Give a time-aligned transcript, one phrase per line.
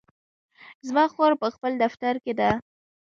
[0.87, 2.49] زما خور په خپل دفتر کې ده